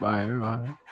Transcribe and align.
Bye, 0.00 0.26
bye. 0.26 0.87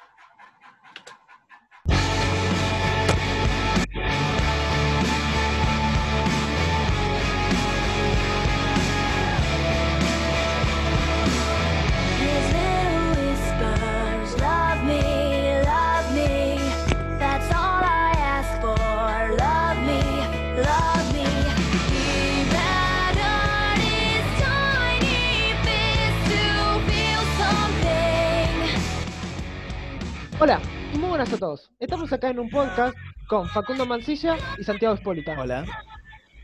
Hola 30.39 30.61
y 30.93 30.99
muy 30.99 31.09
buenas 31.09 31.33
a 31.33 31.39
todos. 31.39 31.73
Estamos 31.81 32.13
acá 32.13 32.29
en 32.29 32.39
un 32.39 32.51
podcast 32.51 32.95
con 33.27 33.49
Facundo 33.49 33.87
Mancilla 33.87 34.37
y 34.59 34.65
Santiago 34.65 34.95
Espólita. 34.95 35.35
Hola. 35.41 35.65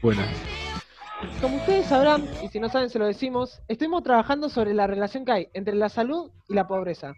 Buenas. 0.01 0.29
Como 1.43 1.59
ustedes 1.59 1.87
sabrán, 1.87 2.27
y 2.43 2.49
si 2.49 2.59
no 2.59 2.71
saben 2.71 2.89
se 2.89 2.99
lo 2.99 3.05
decimos, 3.05 3.61
estuvimos 3.69 4.03
trabajando 4.03 4.49
sobre 4.49 4.73
la 4.73 4.87
relación 4.87 5.27
que 5.27 5.33
hay 5.33 5.49
entre 5.53 5.75
la 5.75 5.91
salud 5.91 6.31
y 6.49 6.55
la 6.55 6.67
pobreza. 6.67 7.13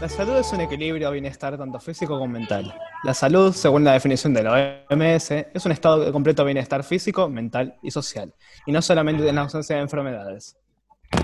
La 0.00 0.08
salud 0.08 0.36
es 0.36 0.52
un 0.52 0.60
equilibrio 0.60 1.08
o 1.08 1.12
bienestar 1.12 1.58
tanto 1.58 1.80
físico 1.80 2.14
como 2.14 2.32
mental. 2.32 2.72
La 3.02 3.12
salud, 3.12 3.52
según 3.52 3.82
la 3.82 3.94
definición 3.94 4.32
de 4.34 4.44
la 4.44 4.84
OMS, 4.88 5.30
es 5.32 5.66
un 5.66 5.72
estado 5.72 6.04
de 6.04 6.12
completo 6.12 6.44
bienestar 6.44 6.84
físico, 6.84 7.28
mental 7.28 7.74
y 7.82 7.90
social, 7.90 8.32
y 8.64 8.70
no 8.70 8.80
solamente 8.80 9.28
en 9.28 9.34
la 9.34 9.42
ausencia 9.42 9.74
de 9.74 9.82
enfermedades. 9.82 10.56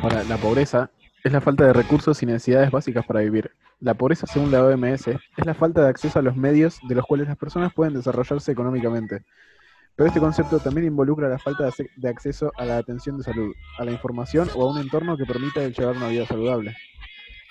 Ahora, 0.03 0.25
la 0.25 0.39
pobreza 0.39 0.91
es 1.23 1.33
la 1.33 1.41
falta 1.41 1.67
de 1.67 1.73
recursos 1.73 2.21
y 2.21 2.27
necesidades 2.27 2.73
básicas 2.73 3.07
para 3.07 3.21
vivir. 3.21 3.53
La 3.81 3.95
pobreza, 3.95 4.27
según 4.27 4.51
la 4.51 4.65
OMS, 4.65 5.07
es 5.07 5.47
la 5.47 5.55
falta 5.55 5.83
de 5.83 5.89
acceso 5.89 6.19
a 6.19 6.23
los 6.23 6.37
medios 6.37 6.81
de 6.89 6.97
los 6.97 7.07
cuales 7.07 7.29
las 7.29 7.37
personas 7.37 7.73
pueden 7.73 7.95
desarrollarse 7.95 8.51
económicamente. 8.51 9.23
Pero 9.95 10.09
este 10.09 10.19
concepto 10.19 10.59
también 10.59 10.89
involucra 10.89 11.29
la 11.29 11.39
falta 11.39 11.71
de 11.97 12.09
acceso 12.09 12.53
a 12.57 12.65
la 12.65 12.79
atención 12.79 13.19
de 13.19 13.25
salud, 13.25 13.55
a 13.79 13.85
la 13.85 13.93
información 13.93 14.49
o 14.57 14.63
a 14.63 14.73
un 14.73 14.79
entorno 14.79 15.17
que 15.17 15.27
permita 15.27 15.63
el 15.63 15.75
llevar 15.75 15.97
una 15.97 16.09
vida 16.09 16.27
saludable. 16.27 16.77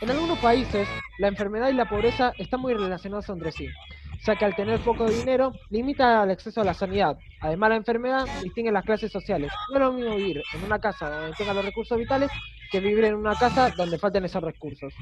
En 0.01 0.09
algunos 0.09 0.37
países, 0.39 0.87
la 1.17 1.29
enfermedad 1.29 1.69
y 1.69 1.73
la 1.73 1.89
pobreza 1.89 2.33
están 2.37 2.59
muy 2.59 2.73
relacionadas 2.73 3.29
entre 3.29 3.51
sí, 3.51 3.67
ya 4.27 4.35
que 4.35 4.43
al 4.43 4.55
tener 4.55 4.79
poco 4.81 5.09
dinero, 5.09 5.53
limita 5.69 6.23
el 6.23 6.31
acceso 6.31 6.59
a 6.59 6.65
la 6.65 6.73
sanidad. 6.73 7.17
Además, 7.39 7.69
la 7.69 7.75
enfermedad 7.77 8.25
distingue 8.43 8.71
las 8.73 8.83
clases 8.83 9.09
sociales. 9.09 9.51
No 9.69 9.75
es 9.75 9.81
lo 9.81 9.93
mismo 9.93 10.15
vivir 10.15 10.43
en 10.53 10.63
una 10.65 10.79
casa 10.79 11.09
donde 11.09 11.35
tenga 11.37 11.53
los 11.53 11.63
recursos 11.63 11.97
vitales 11.97 12.29
que 12.69 12.81
vivir 12.81 13.05
en 13.05 13.15
una 13.15 13.35
casa 13.35 13.71
donde 13.77 13.97
falten 13.97 14.25
esos 14.25 14.43
recursos. 14.43 14.93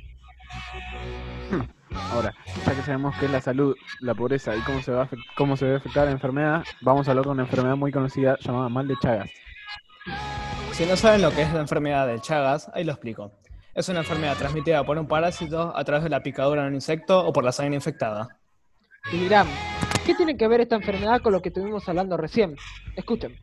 Ahora, 2.12 2.36
ya 2.66 2.76
que 2.76 2.82
sabemos 2.84 3.16
qué 3.20 3.26
es 3.26 3.32
la 3.32 3.42
salud, 3.42 3.76
la 4.02 4.14
pobreza 4.14 4.56
y 4.56 4.60
cómo 4.60 4.82
se, 4.82 4.92
va 4.92 5.04
a 5.04 5.10
cómo 5.36 5.58
se 5.58 5.66
debe 5.66 5.78
afectar 5.78 6.06
la 6.06 6.12
enfermedad, 6.12 6.64
vamos 6.82 7.08
a 7.08 7.12
hablar 7.12 7.26
de 7.26 7.32
una 7.32 7.44
enfermedad 7.44 7.76
muy 7.76 7.92
conocida 7.92 8.38
llamada 8.42 8.70
mal 8.70 8.88
de 8.88 8.96
Chagas. 9.02 9.30
Si 10.74 10.86
no 10.86 10.96
saben 10.96 11.24
lo 11.24 11.32
que 11.32 11.42
es 11.42 11.52
la 11.52 11.62
enfermedad 11.62 12.06
de 12.06 12.20
Chagas, 12.20 12.70
ahí 12.76 12.84
lo 12.84 12.92
explico. 12.92 13.32
Es 13.74 13.90
una 13.90 14.00
enfermedad 14.00 14.38
transmitida 14.38 14.84
por 14.84 15.00
un 15.00 15.08
parásito 15.08 15.76
a 15.76 15.84
través 15.84 16.04
de 16.04 16.10
la 16.10 16.22
picadura 16.22 16.62
de 16.62 16.68
un 16.68 16.76
insecto 16.76 17.26
o 17.26 17.34
por 17.34 17.44
la 17.44 17.52
sangre 17.52 17.76
infectada. 17.76 18.28
Y 19.12 19.18
dirán, 19.18 19.48
¿qué 20.06 20.16
tiene 20.16 20.36
que 20.36 20.48
ver 20.48 20.62
esta 20.62 20.76
enfermedad 20.76 21.22
con 21.22 21.32
lo 21.32 21.42
que 21.42 21.50
estuvimos 21.50 21.88
hablando 21.88 22.18
recién? 22.18 22.56
Escuchen, 22.96 23.36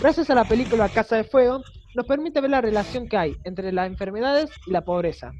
gracias 0.00 0.30
a 0.30 0.34
la 0.34 0.44
película 0.44 0.88
Casa 0.88 1.16
de 1.16 1.24
Fuego, 1.24 1.62
nos 1.94 2.06
permite 2.06 2.40
ver 2.40 2.50
la 2.50 2.62
relación 2.62 3.08
que 3.08 3.18
hay 3.18 3.36
entre 3.44 3.72
las 3.72 3.86
enfermedades 3.86 4.50
y 4.66 4.70
la 4.70 4.82
pobreza. 4.82 5.32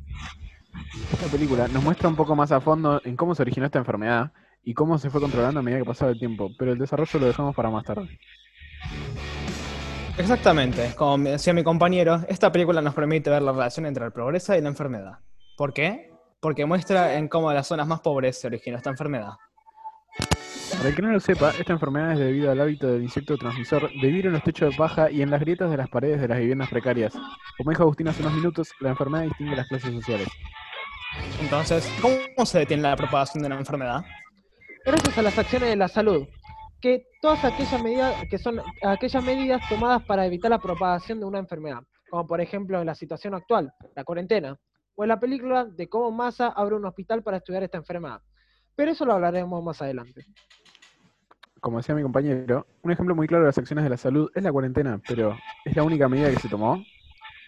Esta 1.12 1.26
película 1.28 1.68
nos 1.68 1.82
muestra 1.82 2.08
un 2.08 2.16
poco 2.16 2.36
más 2.36 2.52
a 2.52 2.60
fondo 2.60 3.00
en 3.04 3.16
cómo 3.16 3.34
se 3.34 3.42
originó 3.42 3.66
esta 3.66 3.78
enfermedad 3.78 4.32
y 4.62 4.74
cómo 4.74 4.98
se 4.98 5.08
fue 5.08 5.20
controlando 5.20 5.60
a 5.60 5.62
medida 5.62 5.80
que 5.80 5.86
pasaba 5.86 6.10
el 6.10 6.18
tiempo, 6.18 6.50
pero 6.58 6.72
el 6.72 6.78
desarrollo 6.78 7.18
lo 7.18 7.26
dejamos 7.26 7.54
para 7.54 7.70
más 7.70 7.84
tarde. 7.84 8.18
Exactamente, 10.18 10.94
como 10.94 11.16
me 11.16 11.30
decía 11.30 11.54
mi 11.54 11.64
compañero, 11.64 12.20
esta 12.28 12.52
película 12.52 12.82
nos 12.82 12.94
permite 12.94 13.30
ver 13.30 13.40
la 13.40 13.52
relación 13.52 13.86
entre 13.86 14.04
la 14.04 14.10
pobreza 14.10 14.56
y 14.58 14.60
la 14.60 14.68
enfermedad. 14.68 15.18
¿Por 15.56 15.72
qué? 15.72 16.10
Porque 16.40 16.66
muestra 16.66 17.14
en 17.16 17.28
cómo 17.28 17.50
las 17.52 17.66
zonas 17.66 17.86
más 17.86 18.00
pobres 18.00 18.38
se 18.38 18.46
originó 18.46 18.76
esta 18.76 18.90
enfermedad. 18.90 19.32
Para 20.76 20.88
el 20.88 20.94
que 20.96 21.02
no 21.02 21.12
lo 21.12 21.20
sepa, 21.20 21.50
esta 21.50 21.72
enfermedad 21.72 22.12
es 22.12 22.18
debido 22.18 22.50
al 22.50 22.60
hábito 22.60 22.86
del 22.86 23.02
insecto 23.02 23.36
transmisor 23.36 23.90
de 23.90 24.06
vivir 24.06 24.26
en 24.26 24.32
los 24.32 24.42
techos 24.42 24.70
de 24.70 24.76
paja 24.76 25.10
y 25.10 25.22
en 25.22 25.30
las 25.30 25.40
grietas 25.40 25.70
de 25.70 25.76
las 25.76 25.88
paredes 25.88 26.20
de 26.20 26.28
las 26.28 26.38
viviendas 26.38 26.68
precarias. 26.68 27.12
Como 27.56 27.70
dijo 27.70 27.82
Agustín 27.82 28.08
hace 28.08 28.22
unos 28.22 28.34
minutos, 28.34 28.72
la 28.80 28.90
enfermedad 28.90 29.24
distingue 29.24 29.56
las 29.56 29.68
clases 29.68 29.92
sociales. 29.92 30.28
Entonces, 31.40 31.90
¿cómo 32.00 32.46
se 32.46 32.60
detiene 32.60 32.82
la 32.82 32.96
propagación 32.96 33.42
de 33.42 33.46
una 33.46 33.58
enfermedad? 33.58 34.04
Gracias 34.84 35.18
a 35.18 35.22
las 35.22 35.38
acciones 35.38 35.68
de 35.68 35.76
la 35.76 35.88
salud, 35.88 36.26
que 36.80 37.06
todas 37.20 37.44
aquellas 37.44 37.80
medidas 37.82 38.14
que 38.28 38.38
son 38.38 38.60
aquellas 38.82 39.22
medidas 39.22 39.62
tomadas 39.68 40.02
para 40.04 40.26
evitar 40.26 40.50
la 40.50 40.58
propagación 40.58 41.20
de 41.20 41.26
una 41.26 41.38
enfermedad, 41.38 41.82
como 42.10 42.26
por 42.26 42.40
ejemplo 42.40 42.80
en 42.80 42.86
la 42.86 42.94
situación 42.94 43.34
actual, 43.34 43.72
la 43.94 44.04
cuarentena, 44.04 44.58
o 44.94 45.04
en 45.04 45.08
la 45.08 45.20
película 45.20 45.64
de 45.64 45.88
cómo 45.88 46.10
Massa 46.10 46.48
abre 46.48 46.74
un 46.74 46.84
hospital 46.84 47.22
para 47.22 47.36
estudiar 47.36 47.62
esta 47.62 47.78
enfermedad. 47.78 48.20
Pero 48.74 48.90
eso 48.90 49.04
lo 49.04 49.12
hablaremos 49.12 49.62
más 49.62 49.80
adelante. 49.82 50.24
Como 51.62 51.76
decía 51.78 51.94
mi 51.94 52.02
compañero, 52.02 52.66
un 52.82 52.90
ejemplo 52.90 53.14
muy 53.14 53.28
claro 53.28 53.44
de 53.44 53.48
las 53.50 53.58
acciones 53.58 53.84
de 53.84 53.90
la 53.90 53.96
salud 53.96 54.28
es 54.34 54.42
la 54.42 54.50
cuarentena, 54.50 55.00
pero 55.06 55.44
¿es 55.64 55.76
la 55.76 55.84
única 55.84 56.08
medida 56.08 56.28
que 56.30 56.38
se 56.38 56.48
tomó? 56.48 56.88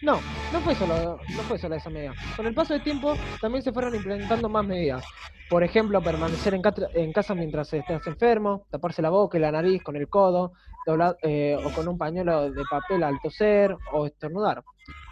No, 0.01 0.29
no 0.51 0.63
fue 0.63 0.75
solo, 0.77 1.25
no 1.33 1.45
fue 1.45 1.59
solo 1.59 1.75
esa 1.75 1.91
medida. 1.91 2.17
Con 2.37 2.47
el 2.47 2.55
paso 2.55 2.75
del 2.75 2.83
tiempo 2.83 3.19
también 3.41 3.63
se 3.65 3.73
fueron 3.73 3.95
implementando 3.95 4.49
más 4.49 4.65
medidas. 4.65 5.05
Por 5.49 5.65
ejemplo, 5.65 6.03
permanecer 6.05 6.55
en, 6.55 6.63
en 6.95 7.13
casa 7.13 7.35
mientras 7.35 7.73
estás 7.73 8.07
enfermo, 8.07 8.67
taparse 8.71 9.03
la 9.03 9.11
boca 9.11 9.37
y 9.37 9.41
la 9.41 9.51
nariz 9.53 9.83
con 9.83 9.97
el 9.97 10.09
codo, 10.09 10.53
doblar- 10.87 11.19
eh, 11.23 11.57
o 11.61 11.73
con 11.73 11.89
un 11.89 11.99
pañuelo 11.99 12.53
de 12.53 12.67
papel 12.67 13.03
al 13.03 13.21
toser 13.21 13.77
o 13.85 14.07
estornudar. 14.07 14.63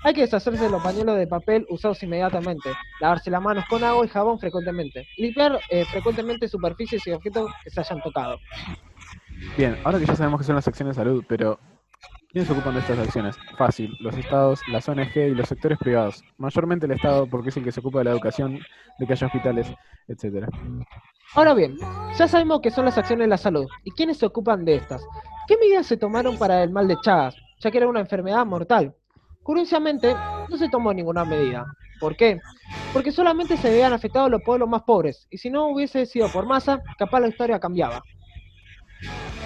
Hay 0.04 0.14
que 0.14 0.22
deshacerse 0.22 0.64
de 0.64 0.70
los 0.70 0.82
pañuelos 0.82 1.16
de 1.16 1.26
papel 1.28 1.66
usados 1.68 2.02
inmediatamente, 2.02 2.78
lavarse 3.00 3.30
las 3.30 3.42
manos 3.42 3.66
con 3.66 3.84
agua 3.84 4.04
y 4.04 4.08
jabón 4.08 4.38
frecuentemente, 4.38 5.08
limpiar 5.16 5.64
eh, 5.68 5.86
frecuentemente 5.86 6.48
superficies 6.48 7.06
y 7.06 7.12
objetos 7.12 7.50
que 7.62 7.70
se 7.70 7.80
hayan 7.80 8.00
tocado. 8.02 8.42
Bien, 9.56 9.76
ahora 9.84 9.98
que 9.98 10.06
ya 10.06 10.16
sabemos 10.16 10.40
qué 10.40 10.46
son 10.46 10.56
las 10.56 10.66
acciones 10.66 10.96
de 10.96 11.02
salud, 11.02 11.24
pero 11.28 11.58
¿quiénes 12.30 12.48
se 12.48 12.54
ocupan 12.54 12.74
de 12.74 12.80
estas 12.80 12.98
acciones? 12.98 13.36
Fácil, 13.58 13.94
los 14.00 14.16
estados, 14.16 14.60
las 14.68 14.88
ONG 14.88 15.16
y 15.16 15.34
los 15.34 15.48
sectores 15.48 15.78
privados. 15.78 16.24
Mayormente 16.38 16.86
el 16.86 16.92
Estado 16.92 17.26
porque 17.26 17.50
es 17.50 17.56
el 17.56 17.64
que 17.64 17.72
se 17.72 17.80
ocupa 17.80 17.98
de 17.98 18.04
la 18.04 18.10
educación, 18.12 18.58
de 18.98 19.06
que 19.06 19.12
haya 19.12 19.26
hospitales, 19.26 19.72
etcétera. 20.08 20.48
Ahora 21.34 21.54
bien, 21.54 21.76
ya 22.16 22.28
sabemos 22.28 22.60
qué 22.60 22.70
son 22.70 22.84
las 22.84 22.98
acciones 22.98 23.24
de 23.24 23.28
la 23.28 23.36
salud 23.36 23.66
y 23.84 23.90
quiénes 23.92 24.18
se 24.18 24.26
ocupan 24.26 24.64
de 24.64 24.76
estas. 24.76 25.06
¿Qué 25.46 25.56
medidas 25.56 25.86
se 25.86 25.96
tomaron 25.96 26.38
para 26.38 26.62
el 26.62 26.70
mal 26.70 26.88
de 26.88 26.96
Chagas, 27.02 27.36
ya 27.60 27.70
que 27.70 27.78
era 27.78 27.88
una 27.88 28.00
enfermedad 28.00 28.44
mortal? 28.46 28.94
Curiosamente, 29.42 30.14
no 30.48 30.56
se 30.56 30.68
tomó 30.68 30.94
ninguna 30.94 31.24
medida. 31.24 31.64
¿Por 32.00 32.16
qué? 32.16 32.40
Porque 32.92 33.12
solamente 33.12 33.56
se 33.56 33.70
veían 33.70 33.92
afectados 33.92 34.30
los 34.30 34.42
pueblos 34.42 34.68
más 34.68 34.82
pobres, 34.82 35.26
y 35.30 35.38
si 35.38 35.50
no 35.50 35.68
hubiese 35.68 36.06
sido 36.06 36.28
por 36.30 36.46
masa, 36.46 36.82
capaz 36.98 37.20
la 37.20 37.28
historia 37.28 37.58
cambiaba. 37.58 38.02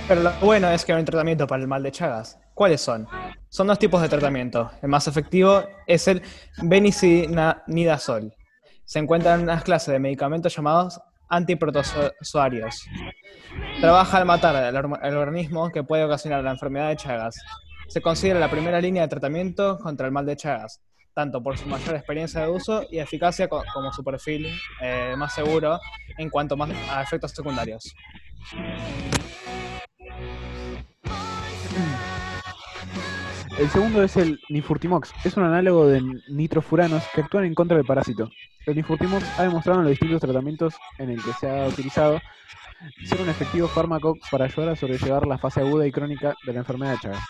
Pero 0.08 0.22
lo 0.22 0.32
bueno 0.40 0.70
es 0.70 0.84
que 0.84 0.92
hay 0.92 1.00
un 1.00 1.04
tratamiento 1.04 1.46
para 1.46 1.62
el 1.62 1.68
mal 1.68 1.82
de 1.82 1.90
Chagas. 1.90 2.38
¿Cuáles 2.54 2.80
son? 2.80 3.08
Son 3.48 3.66
dos 3.66 3.78
tipos 3.78 4.00
de 4.00 4.08
tratamiento. 4.08 4.70
El 4.82 4.88
más 4.88 5.08
efectivo 5.08 5.64
es 5.86 6.06
el 6.08 6.22
benicinidazol. 6.62 8.32
Se 8.84 8.98
encuentran 9.00 9.42
unas 9.42 9.64
clases 9.64 9.92
de 9.92 9.98
medicamentos 9.98 10.54
llamados 10.54 11.00
antiprotozoarios. 11.28 12.84
Trabaja 13.80 14.18
al 14.18 14.26
matar 14.26 14.72
el 15.02 15.16
organismo 15.16 15.70
que 15.70 15.82
puede 15.82 16.04
ocasionar 16.04 16.44
la 16.44 16.52
enfermedad 16.52 16.88
de 16.90 16.96
Chagas. 16.96 17.34
Se 17.88 18.00
considera 18.00 18.38
la 18.38 18.50
primera 18.50 18.80
línea 18.80 19.02
de 19.02 19.08
tratamiento 19.08 19.78
contra 19.78 20.06
el 20.06 20.12
mal 20.12 20.24
de 20.24 20.36
Chagas, 20.36 20.80
tanto 21.14 21.42
por 21.42 21.58
su 21.58 21.66
mayor 21.66 21.96
experiencia 21.96 22.42
de 22.42 22.48
uso 22.48 22.84
y 22.90 22.98
eficacia 23.00 23.48
co- 23.48 23.64
como 23.74 23.92
su 23.92 24.04
perfil 24.04 24.46
eh, 24.80 25.14
más 25.16 25.34
seguro 25.34 25.80
en 26.16 26.30
cuanto 26.30 26.56
a 26.92 27.02
efectos 27.02 27.32
secundarios. 27.32 27.92
El 33.58 33.70
segundo 33.70 34.02
es 34.02 34.16
el 34.18 34.38
Nifurtimox. 34.50 35.12
Es 35.24 35.36
un 35.38 35.44
análogo 35.44 35.86
de 35.86 36.02
nitrofuranos 36.28 37.04
que 37.14 37.22
actúan 37.22 37.46
en 37.46 37.54
contra 37.54 37.78
del 37.78 37.86
parásito. 37.86 38.30
El 38.66 38.76
Nifurtimox 38.76 39.24
ha 39.38 39.44
demostrado 39.44 39.78
en 39.78 39.84
los 39.84 39.92
distintos 39.92 40.20
tratamientos 40.20 40.74
en 40.98 41.10
el 41.10 41.22
que 41.22 41.32
se 41.32 41.48
ha 41.48 41.66
utilizado 41.66 42.20
ser 43.04 43.20
un 43.22 43.30
efectivo 43.30 43.66
fármaco 43.66 44.18
para 44.30 44.44
ayudar 44.44 44.70
a 44.70 44.76
sobrellevar 44.76 45.26
la 45.26 45.38
fase 45.38 45.60
aguda 45.60 45.86
y 45.86 45.92
crónica 45.92 46.34
de 46.44 46.52
la 46.52 46.58
enfermedad 46.58 46.92
de 46.92 46.98
Chagas. 46.98 47.24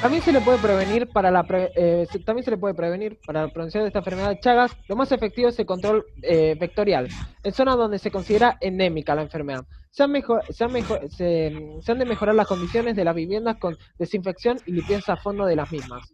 También 0.00 0.22
se 0.22 0.32
le 0.32 0.40
puede 0.40 0.58
prevenir 0.58 1.08
para 1.10 1.30
la 1.30 1.42
pre- 1.46 1.72
eh, 1.74 2.06
también 2.24 2.44
se 2.44 2.50
le 2.50 2.58
puede 2.58 2.74
prevenir 2.74 3.18
para 3.24 3.42
la 3.42 3.48
prevención 3.48 3.82
de 3.82 3.88
esta 3.88 4.00
enfermedad 4.00 4.28
de 4.30 4.40
Chagas. 4.40 4.76
Lo 4.88 4.96
más 4.96 5.10
efectivo 5.10 5.48
es 5.48 5.58
el 5.58 5.66
control 5.66 6.04
eh, 6.22 6.54
vectorial, 6.58 7.08
en 7.42 7.52
zonas 7.52 7.76
donde 7.76 7.98
se 7.98 8.10
considera 8.10 8.58
endémica 8.60 9.14
la 9.14 9.22
enfermedad. 9.22 9.64
Se 9.90 10.02
han, 10.02 10.12
mejo- 10.12 10.40
se, 10.50 10.64
han 10.64 10.72
mejo- 10.72 10.98
se- 11.08 11.52
se 11.80 11.92
han 11.92 11.98
de 11.98 12.04
mejorar 12.04 12.34
las 12.34 12.46
condiciones 12.46 12.94
de 12.94 13.04
las 13.04 13.14
viviendas 13.14 13.56
con 13.56 13.76
desinfección 13.98 14.58
y 14.66 14.72
limpieza 14.72 15.14
a 15.14 15.16
fondo 15.16 15.46
de 15.46 15.56
las 15.56 15.70
mismas. 15.70 16.12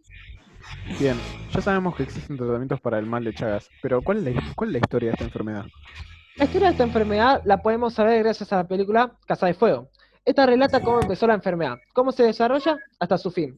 Bien, 0.99 1.17
ya 1.53 1.61
sabemos 1.61 1.95
que 1.95 2.03
existen 2.03 2.37
tratamientos 2.37 2.79
para 2.79 2.97
el 2.99 3.05
mal 3.05 3.23
de 3.23 3.33
Chagas, 3.33 3.69
pero 3.81 4.01
¿cuál 4.01 4.25
es 4.25 4.35
la, 4.35 4.41
cuál 4.55 4.69
es 4.69 4.73
la 4.73 4.79
historia 4.79 5.09
de 5.09 5.13
esta 5.13 5.25
enfermedad? 5.25 5.65
La 6.37 6.45
historia 6.45 6.67
de 6.69 6.71
esta 6.71 6.83
enfermedad 6.83 7.41
la 7.45 7.61
podemos 7.61 7.93
saber 7.93 8.23
gracias 8.23 8.51
a 8.53 8.57
la 8.57 8.67
película 8.67 9.11
Casa 9.27 9.45
de 9.47 9.53
Fuego. 9.53 9.89
Esta 10.25 10.45
relata 10.45 10.79
cómo 10.79 11.01
empezó 11.01 11.27
la 11.27 11.33
enfermedad, 11.33 11.79
cómo 11.93 12.11
se 12.13 12.23
desarrolla 12.23 12.77
hasta 12.99 13.17
su 13.17 13.29
fin. 13.29 13.57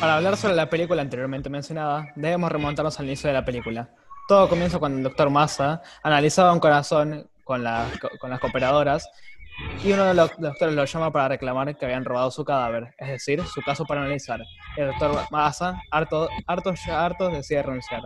Para 0.00 0.16
hablar 0.16 0.36
sobre 0.36 0.54
la 0.54 0.68
película 0.70 1.02
anteriormente 1.02 1.48
mencionada, 1.50 2.08
debemos 2.16 2.50
remontarnos 2.50 2.98
al 2.98 3.06
inicio 3.06 3.28
de 3.28 3.34
la 3.34 3.44
película. 3.44 3.88
Todo 4.28 4.48
comienza 4.48 4.78
cuando 4.78 4.98
el 4.98 5.04
doctor 5.04 5.30
Massa 5.30 5.82
analizaba 6.02 6.52
un 6.52 6.60
corazón 6.60 7.28
con, 7.44 7.62
la- 7.64 7.86
con 8.20 8.30
las 8.30 8.40
cooperadoras 8.40 9.08
y 9.84 9.92
uno 9.92 10.04
de 10.04 10.14
los 10.14 10.30
doctores 10.38 10.74
lo 10.74 10.84
llama 10.84 11.12
para 11.12 11.28
reclamar 11.28 11.76
que 11.76 11.84
habían 11.84 12.04
robado 12.04 12.30
su 12.30 12.44
cadáver, 12.44 12.94
es 12.98 13.08
decir, 13.08 13.44
su 13.44 13.60
caso 13.62 13.84
para 13.84 14.00
analizar. 14.00 14.40
El 14.76 14.86
doctor 14.88 15.24
Massa, 15.30 15.80
harto, 15.90 16.28
harto 16.46 16.72
ya 16.86 17.04
harto, 17.04 17.28
decide 17.28 17.62
renunciar. 17.62 18.02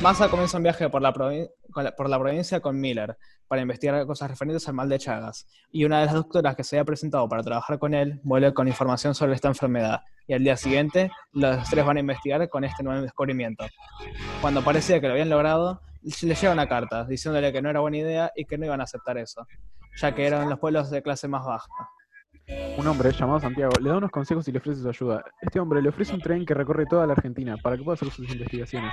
Massa 0.00 0.28
comienza 0.28 0.56
un 0.56 0.62
viaje 0.62 0.88
por 0.88 1.02
la, 1.02 1.12
por 1.12 2.08
la 2.08 2.18
provincia 2.18 2.60
con 2.60 2.80
Miller 2.80 3.16
para 3.46 3.60
investigar 3.62 4.06
cosas 4.06 4.30
referentes 4.30 4.66
al 4.68 4.74
mal 4.74 4.88
de 4.88 4.98
Chagas. 4.98 5.46
Y 5.70 5.84
una 5.84 6.00
de 6.00 6.06
las 6.06 6.14
doctoras 6.14 6.56
que 6.56 6.64
se 6.64 6.76
había 6.76 6.84
presentado 6.86 7.28
para 7.28 7.42
trabajar 7.42 7.78
con 7.78 7.92
él 7.94 8.20
vuelve 8.24 8.54
con 8.54 8.66
información 8.66 9.14
sobre 9.14 9.34
esta 9.34 9.48
enfermedad. 9.48 10.00
Y 10.26 10.32
al 10.32 10.42
día 10.42 10.56
siguiente, 10.56 11.10
los 11.32 11.68
tres 11.68 11.84
van 11.84 11.98
a 11.98 12.00
investigar 12.00 12.48
con 12.48 12.64
este 12.64 12.82
nuevo 12.82 13.02
descubrimiento. 13.02 13.66
Cuando 14.40 14.62
parecía 14.62 15.00
que 15.00 15.06
lo 15.06 15.12
habían 15.12 15.28
logrado, 15.28 15.80
le 16.02 16.34
llega 16.34 16.52
una 16.52 16.68
carta 16.68 17.04
diciéndole 17.04 17.52
que 17.52 17.62
no 17.62 17.70
era 17.70 17.80
buena 17.80 17.98
idea 17.98 18.32
y 18.34 18.44
que 18.44 18.58
no 18.58 18.66
iban 18.66 18.80
a 18.80 18.84
aceptar 18.84 19.18
eso, 19.18 19.46
ya 19.96 20.14
que 20.14 20.26
eran 20.26 20.48
los 20.48 20.58
pueblos 20.58 20.90
de 20.90 21.02
clase 21.02 21.28
más 21.28 21.44
baja. 21.44 21.68
Un 22.76 22.86
hombre 22.86 23.10
llamado 23.12 23.40
Santiago 23.40 23.72
le 23.80 23.88
da 23.88 23.96
unos 23.96 24.10
consejos 24.10 24.46
y 24.48 24.52
le 24.52 24.58
ofrece 24.58 24.82
su 24.82 24.88
ayuda. 24.88 25.24
Este 25.40 25.60
hombre 25.60 25.80
le 25.80 25.88
ofrece 25.88 26.14
un 26.14 26.20
tren 26.20 26.44
que 26.44 26.52
recorre 26.52 26.84
toda 26.86 27.06
la 27.06 27.14
Argentina 27.14 27.56
para 27.62 27.76
que 27.76 27.82
pueda 27.82 27.94
hacer 27.94 28.10
sus 28.10 28.28
investigaciones. 28.30 28.92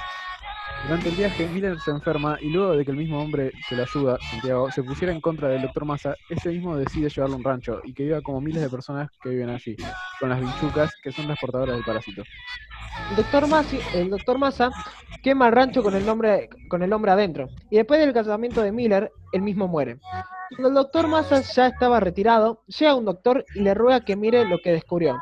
Durante 0.83 1.09
el 1.09 1.15
viaje, 1.15 1.47
Miller 1.47 1.79
se 1.79 1.91
enferma 1.91 2.37
y 2.41 2.49
luego 2.49 2.75
de 2.75 2.83
que 2.83 2.91
el 2.91 2.97
mismo 2.97 3.21
hombre 3.21 3.51
que 3.69 3.75
le 3.75 3.83
ayuda, 3.83 4.17
Santiago, 4.31 4.71
se 4.71 4.83
pusiera 4.83 5.13
en 5.13 5.21
contra 5.21 5.47
del 5.47 5.61
doctor 5.61 5.85
Massa, 5.85 6.15
este 6.29 6.49
mismo 6.49 6.75
decide 6.75 7.07
llevarlo 7.07 7.35
a 7.35 7.37
un 7.37 7.43
rancho 7.43 7.81
y 7.83 7.93
que 7.93 8.03
viva 8.03 8.21
como 8.21 8.41
miles 8.41 8.63
de 8.63 8.69
personas 8.69 9.09
que 9.21 9.29
viven 9.29 9.49
allí, 9.49 9.75
con 10.19 10.29
las 10.29 10.39
bichucas 10.39 10.91
que 11.03 11.11
son 11.11 11.27
las 11.27 11.39
portadoras 11.39 11.75
del 11.75 11.85
parásito. 11.85 12.23
El 13.11 13.15
doctor, 13.15 13.47
Masi, 13.47 13.79
doctor 14.09 14.37
Massa 14.37 14.71
quema 15.21 15.47
el 15.47 15.53
rancho 15.53 15.83
con 15.83 15.95
el, 15.95 16.05
nombre, 16.05 16.49
con 16.67 16.81
el 16.81 16.91
hombre 16.91 17.11
adentro. 17.11 17.47
Y 17.69 17.77
después 17.77 17.99
del 17.99 18.13
casamiento 18.13 18.61
de 18.61 18.71
Miller, 18.71 19.11
él 19.31 19.41
mismo 19.41 19.67
muere. 19.67 19.97
Cuando 20.49 20.69
el 20.69 20.73
doctor 20.73 21.07
Massa 21.07 21.41
ya 21.41 21.67
estaba 21.67 21.99
retirado, 21.99 22.63
llega 22.67 22.95
un 22.95 23.05
doctor 23.05 23.45
y 23.55 23.61
le 23.61 23.73
ruega 23.73 24.03
que 24.03 24.15
mire 24.15 24.45
lo 24.45 24.59
que 24.59 24.71
descubrió. 24.71 25.21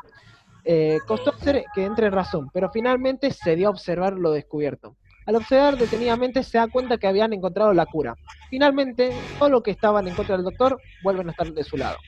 Eh, 0.64 0.98
costó 1.06 1.30
hacer 1.30 1.64
que 1.74 1.84
entre 1.84 2.06
en 2.06 2.12
razón, 2.12 2.50
pero 2.52 2.70
finalmente 2.70 3.30
se 3.30 3.56
dio 3.56 3.68
a 3.68 3.70
observar 3.70 4.14
lo 4.14 4.32
descubierto. 4.32 4.96
Al 5.30 5.36
observar 5.36 5.78
detenidamente 5.78 6.42
se 6.42 6.58
da 6.58 6.66
cuenta 6.66 6.98
que 6.98 7.06
habían 7.06 7.32
encontrado 7.32 7.72
la 7.72 7.86
cura. 7.86 8.16
Finalmente, 8.48 9.12
todos 9.38 9.52
los 9.52 9.62
que 9.62 9.70
estaban 9.70 10.08
en 10.08 10.14
contra 10.16 10.34
del 10.36 10.44
doctor 10.44 10.80
vuelven 11.04 11.28
a 11.28 11.30
estar 11.30 11.46
de 11.52 11.62
su 11.62 11.76
lado. 11.76 11.98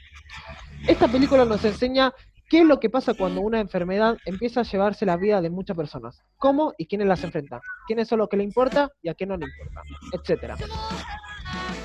Esta 0.89 1.07
película 1.07 1.45
nos 1.45 1.65
enseña 1.65 2.13
qué 2.49 2.63
es 2.63 2.67
lo 2.67 2.81
que 2.81 2.91
pasa 2.91 3.15
cuando 3.15 3.41
una 3.41 3.61
enfermedad 3.61 4.19
empieza 4.25 4.63
a 4.63 4.65
llevarse 4.65 5.07
la 5.07 5.17
vida 5.17 5.41
de 5.41 5.51
muchas 5.51 5.77
personas, 5.77 6.21
cómo 6.37 6.75
y 6.77 6.87
quiénes 6.87 7.07
las 7.07 7.23
enfrentan, 7.23 7.61
quiénes 7.87 8.09
son 8.09 8.19
los 8.19 8.29
que 8.29 8.39
le 8.39 8.43
importa 8.43 8.91
y 9.01 9.09
a 9.09 9.15
qué 9.15 9.25
no 9.25 9.37
le 9.37 9.47
importa, 9.47 9.83
etcétera. 10.13 10.57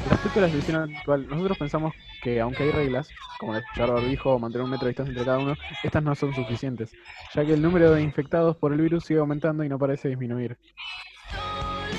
Respecto 0.10 0.40
a 0.40 0.42
la 0.44 0.48
situación 0.48 0.96
actual, 0.96 1.28
nosotros 1.28 1.58
pensamos 1.58 1.94
que 2.24 2.40
aunque 2.40 2.64
hay 2.64 2.72
reglas, 2.72 3.10
como 3.40 3.56
el 3.56 3.64
llevar 3.76 3.94
barbijo 3.94 4.32
o 4.32 4.40
mantener 4.40 4.64
un 4.64 4.72
metro 4.72 4.86
de 4.86 4.92
distancia 4.92 5.12
entre 5.12 5.26
cada 5.26 5.40
uno, 5.40 5.56
estas 5.84 6.02
no 6.02 6.16
son 6.16 6.34
suficientes, 6.34 6.94
ya 7.36 7.46
que 7.46 7.54
el 7.54 7.62
número 7.62 7.92
de 7.92 8.02
infectados 8.02 8.56
por 8.56 8.72
el 8.72 8.82
virus 8.82 9.04
sigue 9.04 9.20
aumentando 9.20 9.64
y 9.64 9.70
no 9.70 9.78
parece 9.78 10.08
disminuir. 10.08 10.58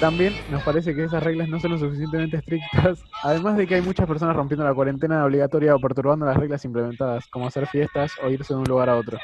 También 0.01 0.33
nos 0.49 0.63
parece 0.63 0.95
que 0.95 1.05
esas 1.05 1.21
reglas 1.23 1.49
no 1.49 1.59
son 1.59 1.73
lo 1.73 1.79
suficientemente 1.79 2.37
estrictas, 2.37 3.03
además 3.25 3.57
de 3.57 3.67
que 3.67 3.75
hay 3.75 3.83
muchas 3.83 4.07
personas 4.07 4.37
rompiendo 4.37 4.65
la 4.65 4.73
cuarentena 4.73 5.25
obligatoria 5.25 5.75
o 5.75 5.81
perturbando 5.81 6.25
las 6.25 6.37
reglas 6.37 6.65
implementadas, 6.65 7.27
como 7.27 7.49
hacer 7.49 7.67
fiestas 7.67 8.13
o 8.23 8.31
irse 8.31 8.55
de 8.55 8.61
un 8.61 8.67
lugar 8.69 8.89
a 8.91 8.97
otro. 8.97 9.19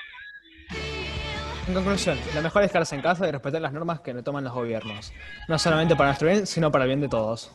En 1.68 1.74
conclusión, 1.74 2.18
lo 2.34 2.42
mejor 2.42 2.64
es 2.64 2.72
quedarse 2.72 2.96
en 2.96 3.02
casa 3.02 3.26
y 3.28 3.30
respetar 3.30 3.62
las 3.62 3.72
normas 3.72 4.00
que 4.00 4.12
le 4.12 4.22
toman 4.22 4.42
los 4.42 4.52
gobiernos, 4.52 5.12
no 5.48 5.58
solamente 5.58 5.94
para 5.94 6.10
nuestro 6.10 6.28
bien, 6.28 6.44
sino 6.46 6.72
para 6.72 6.84
el 6.84 6.88
bien 6.88 7.00
de 7.00 7.08
todos. 7.08 7.52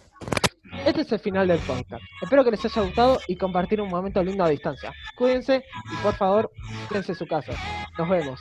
Este 0.86 1.02
es 1.02 1.12
el 1.12 1.20
final 1.20 1.48
del 1.48 1.60
podcast. 1.60 2.02
Espero 2.22 2.44
que 2.46 2.52
les 2.52 2.64
haya 2.64 2.82
gustado 2.82 3.20
y 3.28 3.36
compartir 3.36 3.82
un 3.82 3.90
momento 3.90 4.24
lindo 4.24 4.46
a 4.46 4.50
distancia. 4.50 4.94
Cuídense 5.16 5.64
y 5.92 5.96
por 6.02 6.16
favor, 6.16 6.52
quédense 6.88 7.12
en 7.12 7.18
su 7.18 7.28
casa. 7.28 7.52
Nos 7.98 8.10
vemos. 8.10 8.40